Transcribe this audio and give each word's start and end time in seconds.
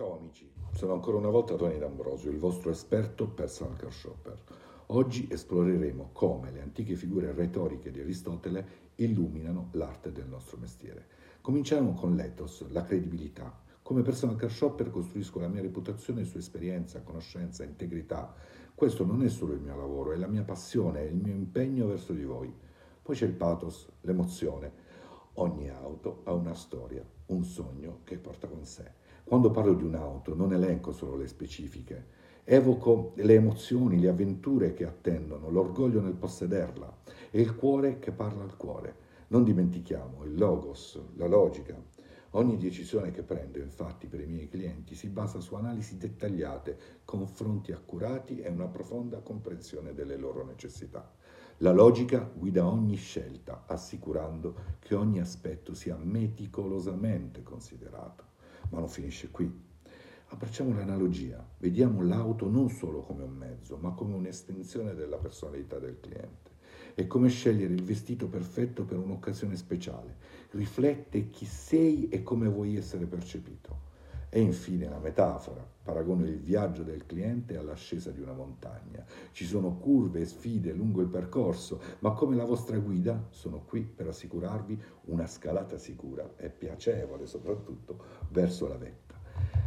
Ciao 0.00 0.16
amici, 0.16 0.50
sono 0.72 0.94
ancora 0.94 1.18
una 1.18 1.28
volta 1.28 1.56
Tony 1.56 1.78
D'Ambrosio, 1.78 2.30
il 2.30 2.38
vostro 2.38 2.70
esperto 2.70 3.28
personal 3.28 3.76
car 3.76 3.92
shopper. 3.92 4.42
Oggi 4.86 5.28
esploreremo 5.30 6.08
come 6.14 6.50
le 6.50 6.62
antiche 6.62 6.94
figure 6.94 7.32
retoriche 7.32 7.90
di 7.90 8.00
Aristotele 8.00 8.66
illuminano 8.94 9.68
l'arte 9.72 10.10
del 10.10 10.26
nostro 10.26 10.56
mestiere. 10.56 11.06
Cominciamo 11.42 11.92
con 11.92 12.14
l'ethos, 12.14 12.66
la 12.70 12.82
credibilità. 12.82 13.54
Come 13.82 14.00
personal 14.00 14.36
car 14.36 14.50
shopper 14.50 14.88
costruisco 14.88 15.38
la 15.38 15.48
mia 15.48 15.60
reputazione 15.60 16.24
su 16.24 16.38
esperienza, 16.38 17.02
conoscenza, 17.02 17.62
integrità. 17.62 18.32
Questo 18.74 19.04
non 19.04 19.22
è 19.22 19.28
solo 19.28 19.52
il 19.52 19.60
mio 19.60 19.76
lavoro, 19.76 20.12
è 20.12 20.16
la 20.16 20.28
mia 20.28 20.44
passione, 20.44 21.00
è 21.00 21.10
il 21.10 21.16
mio 21.16 21.34
impegno 21.34 21.86
verso 21.86 22.14
di 22.14 22.24
voi. 22.24 22.50
Poi 23.02 23.14
c'è 23.14 23.26
il 23.26 23.34
pathos, 23.34 23.86
l'emozione. 24.00 24.72
Ogni 25.34 25.68
auto 25.68 26.22
ha 26.24 26.32
una 26.32 26.54
storia, 26.54 27.04
un 27.26 27.44
sogno 27.44 28.00
che 28.04 28.16
porta 28.16 28.48
con 28.48 28.64
sé. 28.64 28.94
Quando 29.30 29.52
parlo 29.52 29.74
di 29.74 29.84
un'auto 29.84 30.34
non 30.34 30.52
elenco 30.52 30.90
solo 30.90 31.14
le 31.14 31.28
specifiche, 31.28 32.06
evoco 32.42 33.12
le 33.14 33.34
emozioni, 33.34 34.00
le 34.00 34.08
avventure 34.08 34.74
che 34.74 34.84
attendono, 34.84 35.50
l'orgoglio 35.50 36.00
nel 36.00 36.16
possederla 36.16 36.92
e 37.30 37.40
il 37.40 37.54
cuore 37.54 38.00
che 38.00 38.10
parla 38.10 38.42
al 38.42 38.56
cuore. 38.56 38.96
Non 39.28 39.44
dimentichiamo 39.44 40.24
il 40.24 40.34
logos, 40.36 41.00
la 41.14 41.28
logica. 41.28 41.80
Ogni 42.30 42.56
decisione 42.56 43.12
che 43.12 43.22
prendo, 43.22 43.58
infatti, 43.58 44.08
per 44.08 44.20
i 44.20 44.26
miei 44.26 44.48
clienti 44.48 44.96
si 44.96 45.06
basa 45.06 45.38
su 45.38 45.54
analisi 45.54 45.96
dettagliate, 45.96 46.76
confronti 47.04 47.70
accurati 47.70 48.40
e 48.40 48.48
una 48.48 48.66
profonda 48.66 49.20
comprensione 49.20 49.94
delle 49.94 50.16
loro 50.16 50.44
necessità. 50.44 51.08
La 51.58 51.72
logica 51.72 52.28
guida 52.34 52.66
ogni 52.66 52.96
scelta, 52.96 53.62
assicurando 53.68 54.56
che 54.80 54.96
ogni 54.96 55.20
aspetto 55.20 55.72
sia 55.72 55.96
meticolosamente 55.96 57.44
considerato. 57.44 58.26
Ma 58.70 58.78
non 58.78 58.88
finisce 58.88 59.30
qui. 59.30 59.68
Abbracciamo 60.32 60.74
l'analogia, 60.74 61.44
vediamo 61.58 62.02
l'auto 62.02 62.48
non 62.48 62.70
solo 62.70 63.02
come 63.02 63.24
un 63.24 63.34
mezzo, 63.34 63.76
ma 63.76 63.90
come 63.90 64.14
un'estensione 64.14 64.94
della 64.94 65.18
personalità 65.18 65.78
del 65.78 65.98
cliente. 66.00 66.50
È 66.94 67.06
come 67.06 67.28
scegliere 67.28 67.74
il 67.74 67.82
vestito 67.82 68.28
perfetto 68.28 68.84
per 68.84 68.98
un'occasione 68.98 69.56
speciale. 69.56 70.16
Riflette 70.50 71.30
chi 71.30 71.46
sei 71.46 72.08
e 72.08 72.22
come 72.22 72.48
vuoi 72.48 72.76
essere 72.76 73.06
percepito. 73.06 73.89
E 74.32 74.40
infine 74.40 74.88
la 74.88 75.00
metafora, 75.00 75.68
paragono 75.82 76.24
il 76.24 76.38
viaggio 76.38 76.84
del 76.84 77.04
cliente 77.04 77.56
all'ascesa 77.56 78.12
di 78.12 78.20
una 78.20 78.32
montagna. 78.32 79.04
Ci 79.32 79.44
sono 79.44 79.76
curve 79.76 80.20
e 80.20 80.24
sfide 80.24 80.72
lungo 80.72 81.00
il 81.00 81.08
percorso, 81.08 81.80
ma 81.98 82.12
come 82.12 82.36
la 82.36 82.44
vostra 82.44 82.78
guida 82.78 83.26
sono 83.30 83.64
qui 83.64 83.82
per 83.82 84.06
assicurarvi 84.06 84.80
una 85.06 85.26
scalata 85.26 85.78
sicura 85.78 86.34
e 86.36 86.48
piacevole 86.48 87.26
soprattutto 87.26 88.04
verso 88.30 88.68
la 88.68 88.76
vetta. 88.76 89.20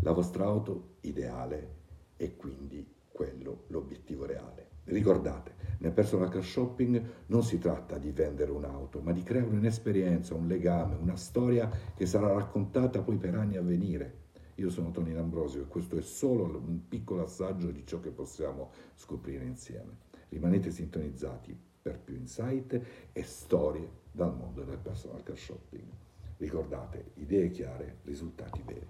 La 0.00 0.12
vostra 0.12 0.46
auto 0.46 0.94
ideale 1.02 1.74
è 2.16 2.34
quindi 2.34 2.94
quello 3.12 3.64
l'obiettivo 3.66 4.24
reale. 4.24 4.68
Ricordate, 4.84 5.54
nel 5.80 5.92
personal 5.92 6.30
car 6.30 6.44
shopping 6.44 7.02
non 7.26 7.42
si 7.42 7.58
tratta 7.58 7.98
di 7.98 8.10
vendere 8.10 8.52
un'auto, 8.52 9.00
ma 9.00 9.12
di 9.12 9.22
creare 9.22 9.48
un'esperienza, 9.48 10.34
un 10.34 10.46
legame, 10.46 10.94
una 10.94 11.16
storia 11.16 11.68
che 11.94 12.06
sarà 12.06 12.32
raccontata 12.32 13.02
poi 13.02 13.16
per 13.16 13.34
anni 13.34 13.56
a 13.56 13.62
venire. 13.62 14.24
Io 14.56 14.70
sono 14.70 14.90
Tony 14.90 15.12
D'Ambrosio 15.12 15.62
e 15.62 15.66
questo 15.66 15.98
è 15.98 16.02
solo 16.02 16.44
un 16.44 16.88
piccolo 16.88 17.22
assaggio 17.22 17.70
di 17.70 17.84
ciò 17.84 18.00
che 18.00 18.10
possiamo 18.10 18.70
scoprire 18.94 19.44
insieme. 19.44 19.98
Rimanete 20.30 20.70
sintonizzati 20.70 21.54
per 21.82 21.98
più 22.00 22.16
insight 22.16 22.80
e 23.12 23.22
storie 23.22 23.88
dal 24.10 24.34
mondo 24.34 24.64
del 24.64 24.78
personal 24.78 25.22
car 25.22 25.36
shopping. 25.36 25.84
Ricordate, 26.38 27.12
idee 27.14 27.50
chiare, 27.50 27.98
risultati 28.04 28.62
veri. 28.64 28.85